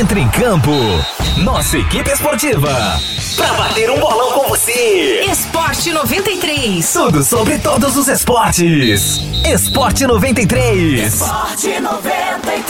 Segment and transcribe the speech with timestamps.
[0.00, 0.70] Entre em campo.
[1.44, 2.70] Nossa equipe esportiva.
[3.36, 5.26] Pra bater um bolão com você.
[5.30, 6.90] Esporte 93.
[6.90, 9.20] Tudo sobre todos os esportes.
[9.44, 11.12] Esporte 93.
[11.12, 12.64] Esporte 93.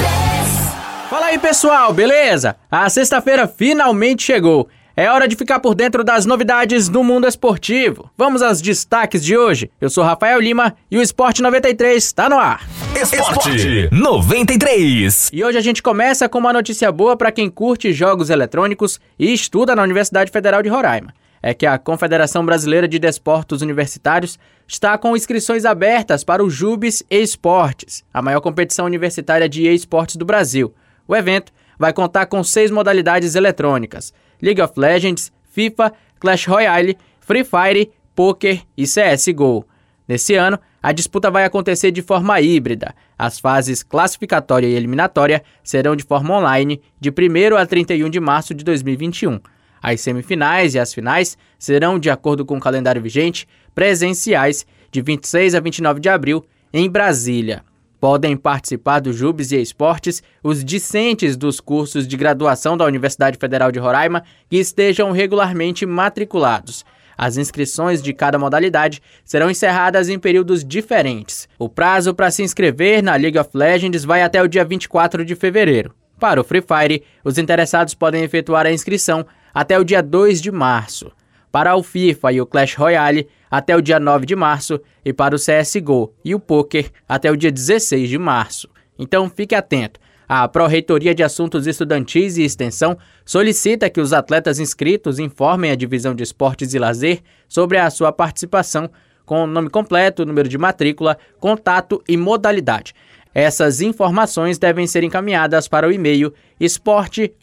[1.09, 2.57] Fala aí pessoal, beleza?
[2.69, 4.69] A sexta-feira finalmente chegou.
[5.01, 8.11] É hora de ficar por dentro das novidades do mundo esportivo.
[8.19, 9.71] Vamos aos destaques de hoje.
[9.81, 12.69] Eu sou Rafael Lima e o Esporte 93 está no ar.
[12.95, 15.31] Esporte 93.
[15.33, 19.33] E hoje a gente começa com uma notícia boa para quem curte jogos eletrônicos e
[19.33, 21.15] estuda na Universidade Federal de Roraima.
[21.43, 24.39] É que a Confederação Brasileira de Desportos Universitários
[24.69, 30.27] está com inscrições abertas para o Jubes Esportes, a maior competição universitária de esportes do
[30.27, 30.75] Brasil.
[31.09, 37.45] O evento vai contar com seis modalidades eletrônicas: League of Legends, FIFA, Clash Royale, Free
[37.45, 39.65] Fire, Poker e CSGO.
[40.07, 42.95] Nesse ano, a disputa vai acontecer de forma híbrida.
[43.19, 48.55] As fases classificatória e eliminatória serão de forma online, de 1 a 31 de março
[48.55, 49.39] de 2021.
[49.83, 55.55] As semifinais e as finais serão, de acordo com o calendário vigente, presenciais, de 26
[55.55, 57.63] a 29 de abril, em Brasília.
[58.01, 63.71] Podem participar do Jubes e Esportes os discentes dos cursos de graduação da Universidade Federal
[63.71, 66.83] de Roraima que estejam regularmente matriculados.
[67.19, 71.47] As inscrições de cada modalidade serão encerradas em períodos diferentes.
[71.59, 75.37] O prazo para se inscrever na League of Legends vai até o dia 24 de
[75.37, 75.95] fevereiro.
[76.19, 80.51] Para o Free Fire, os interessados podem efetuar a inscrição até o dia 2 de
[80.51, 81.13] março.
[81.51, 85.35] Para o FIFA e o Clash Royale, até o dia 9 de março e para
[85.35, 88.69] o CSGO e o Poker até o dia 16 de março.
[88.99, 89.99] Então fique atento.
[90.29, 96.15] A Pró-Reitoria de Assuntos Estudantis e Extensão solicita que os atletas inscritos informem a Divisão
[96.15, 98.89] de Esportes e Lazer sobre a sua participação
[99.31, 102.93] com nome completo, número de matrícula, contato e modalidade.
[103.35, 107.39] Essas informações devem ser encaminhadas para o e-mail esporte.ufrr.br.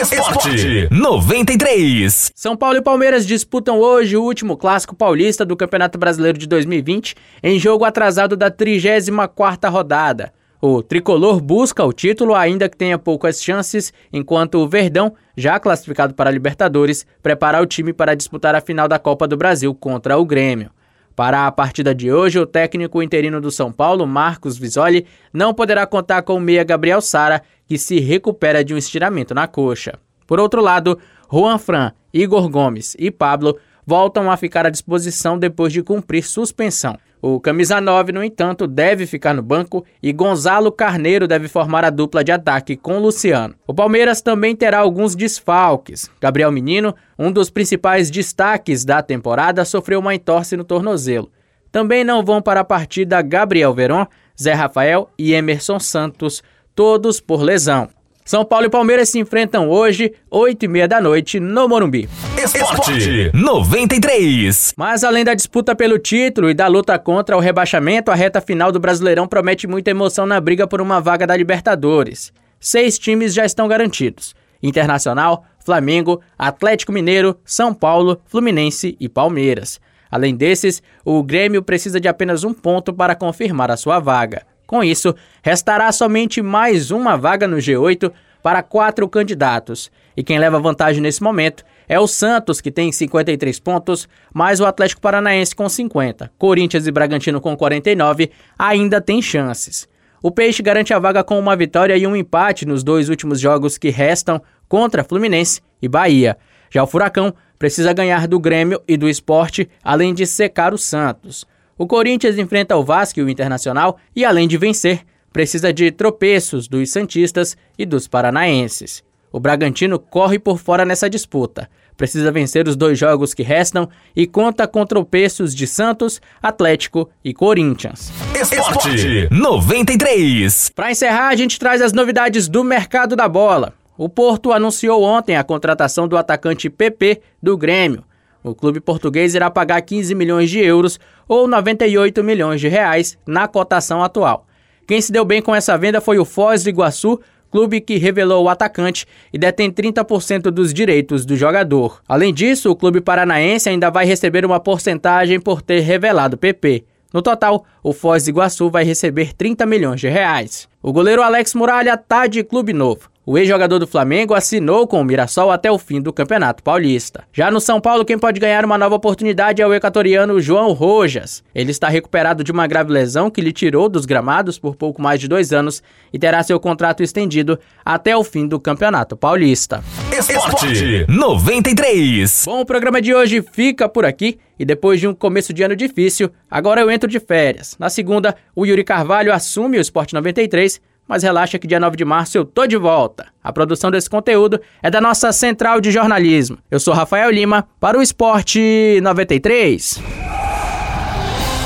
[0.00, 2.32] Esporte 93.
[2.34, 7.14] São Paulo e Palmeiras disputam hoje o último clássico paulista do Campeonato Brasileiro de 2020
[7.42, 10.32] em jogo atrasado da 34ª rodada.
[10.60, 16.14] O tricolor busca o título, ainda que tenha poucas chances, enquanto o Verdão, já classificado
[16.14, 20.16] para a Libertadores, prepara o time para disputar a final da Copa do Brasil contra
[20.18, 20.70] o Grêmio.
[21.14, 25.86] Para a partida de hoje, o técnico interino do São Paulo, Marcos Visoli, não poderá
[25.86, 29.98] contar com o meia Gabriel Sara, que se recupera de um estiramento na coxa.
[30.26, 30.98] Por outro lado,
[31.30, 36.96] Juan Fran, Igor Gomes e Pablo voltam a ficar à disposição depois de cumprir suspensão.
[37.24, 41.90] O camisa 9, no entanto, deve ficar no banco e Gonzalo Carneiro deve formar a
[41.90, 43.54] dupla de ataque com Luciano.
[43.64, 46.10] O Palmeiras também terá alguns desfalques.
[46.20, 51.30] Gabriel Menino, um dos principais destaques da temporada, sofreu uma entorse no tornozelo.
[51.70, 54.04] Também não vão para a partida Gabriel Veron,
[54.40, 56.42] Zé Rafael e Emerson Santos,
[56.74, 57.88] todos por lesão.
[58.32, 62.08] São Paulo e Palmeiras se enfrentam hoje, 8 e meia da noite, no Morumbi.
[62.42, 64.72] Esporte 93.
[64.74, 68.72] Mas além da disputa pelo título e da luta contra o rebaixamento, a reta final
[68.72, 72.32] do Brasileirão promete muita emoção na briga por uma vaga da Libertadores.
[72.58, 79.78] Seis times já estão garantidos: Internacional, Flamengo, Atlético Mineiro, São Paulo, Fluminense e Palmeiras.
[80.10, 84.46] Além desses, o Grêmio precisa de apenas um ponto para confirmar a sua vaga.
[84.66, 88.12] Com isso, restará somente mais uma vaga no G8
[88.42, 89.90] para quatro candidatos.
[90.16, 94.66] E quem leva vantagem nesse momento é o Santos, que tem 53 pontos, mais o
[94.66, 96.30] Atlético Paranaense com 50.
[96.38, 99.88] Corinthians e Bragantino com 49 ainda têm chances.
[100.22, 103.76] O Peixe garante a vaga com uma vitória e um empate nos dois últimos jogos
[103.76, 106.36] que restam contra Fluminense e Bahia.
[106.70, 111.44] Já o Furacão precisa ganhar do Grêmio e do Esporte, além de secar o Santos.
[111.82, 115.00] O Corinthians enfrenta o Vasco e o Internacional e, além de vencer,
[115.32, 119.02] precisa de tropeços dos Santistas e dos Paranaenses.
[119.32, 121.68] O Bragantino corre por fora nessa disputa.
[121.96, 127.34] Precisa vencer os dois jogos que restam e conta com tropeços de Santos, Atlético e
[127.34, 128.12] Corinthians.
[128.40, 130.70] Esporte 93.
[130.70, 133.74] Para encerrar, a gente traz as novidades do mercado da bola.
[133.98, 138.04] O Porto anunciou ontem a contratação do atacante PP do Grêmio.
[138.42, 140.98] O clube português irá pagar 15 milhões de euros
[141.28, 144.46] ou 98 milhões de reais na cotação atual.
[144.86, 148.44] Quem se deu bem com essa venda foi o Foz do Iguaçu, clube que revelou
[148.44, 152.00] o atacante e detém 30% dos direitos do jogador.
[152.08, 156.84] Além disso, o clube paranaense ainda vai receber uma porcentagem por ter revelado PP.
[157.12, 160.66] No total, o Foz do Iguaçu vai receber 30 milhões de reais.
[160.82, 163.11] O goleiro Alex Muralha tá de clube novo.
[163.24, 167.22] O ex-jogador do Flamengo assinou com o Mirassol até o fim do Campeonato Paulista.
[167.32, 171.44] Já no São Paulo, quem pode ganhar uma nova oportunidade é o equatoriano João Rojas.
[171.54, 175.20] Ele está recuperado de uma grave lesão que lhe tirou dos gramados por pouco mais
[175.20, 175.82] de dois anos
[176.12, 179.84] e terá seu contrato estendido até o fim do Campeonato Paulista.
[180.10, 182.42] Esporte 93.
[182.44, 185.74] Bom, o programa de hoje fica por aqui e depois de um começo de ano
[185.74, 187.76] difícil, agora eu entro de férias.
[187.78, 190.80] Na segunda, o Yuri Carvalho assume o Esporte 93
[191.12, 193.26] mas relaxa que dia 9 de março eu tô de volta.
[193.44, 196.56] A produção desse conteúdo é da nossa central de jornalismo.
[196.70, 200.00] Eu sou Rafael Lima para o Esporte 93.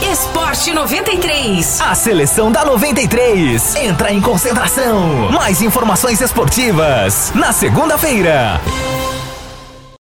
[0.03, 1.81] Esporte 93.
[1.81, 5.31] A seleção da 93 entra em concentração.
[5.31, 8.61] Mais informações esportivas na segunda-feira.